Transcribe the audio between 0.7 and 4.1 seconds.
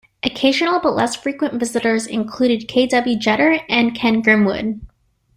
but less frequent visitors included K. W. Jeter and